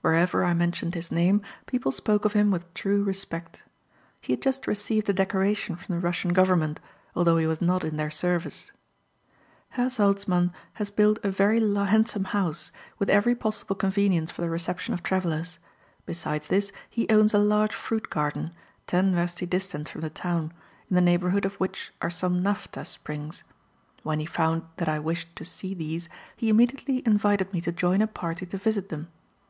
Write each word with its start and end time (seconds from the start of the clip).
Wherever 0.00 0.42
I 0.42 0.54
mentioned 0.54 0.94
his 0.94 1.12
name, 1.12 1.42
people 1.66 1.92
spoke 1.92 2.24
of 2.24 2.32
him 2.32 2.50
with 2.50 2.72
true 2.72 3.04
respect. 3.04 3.62
He 4.22 4.32
had 4.32 4.40
just 4.40 4.66
received 4.66 5.06
a 5.10 5.12
decoration 5.12 5.76
from 5.76 5.94
the 5.94 6.00
Russian 6.00 6.32
government, 6.32 6.80
although 7.14 7.36
he 7.36 7.46
was 7.46 7.60
not 7.60 7.84
in 7.84 7.98
their 7.98 8.10
service. 8.10 8.72
Herr 9.72 9.90
Salzmann 9.90 10.50
has 10.80 10.90
built 10.90 11.18
a 11.22 11.30
very 11.30 11.60
handsome 11.60 12.24
house, 12.24 12.72
with 12.98 13.10
every 13.10 13.34
possible 13.34 13.76
convenience 13.76 14.30
for 14.30 14.40
the 14.40 14.48
reception 14.48 14.94
of 14.94 15.02
travellers; 15.02 15.58
besides 16.06 16.46
this 16.48 16.72
he 16.88 17.06
owns 17.10 17.34
a 17.34 17.38
large 17.38 17.74
fruit 17.74 18.08
garden, 18.08 18.52
ten 18.86 19.12
wersti 19.12 19.46
distant 19.46 19.90
from 19.90 20.00
the 20.00 20.08
town, 20.08 20.54
in 20.88 20.94
the 20.94 21.02
neighbourhood 21.02 21.44
of 21.44 21.56
which 21.56 21.92
are 22.00 22.08
some 22.08 22.42
naphtha 22.42 22.86
springs. 22.86 23.44
When 24.02 24.20
he 24.20 24.24
found 24.24 24.62
that 24.78 24.88
I 24.88 25.00
wished 25.00 25.36
to 25.36 25.44
see 25.44 25.74
these 25.74 26.08
he 26.34 26.48
immediately 26.48 27.02
invited 27.04 27.52
me 27.52 27.60
to 27.60 27.72
join 27.72 28.00
a 28.00 28.06
party 28.06 28.46
to 28.46 28.56
visit 28.56 28.88
them. 28.88 29.08